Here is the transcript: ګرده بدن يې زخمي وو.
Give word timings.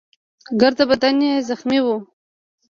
ګرده 0.59 0.83
بدن 0.89 1.17
يې 1.27 1.33
زخمي 1.49 1.79
وو. 1.83 1.95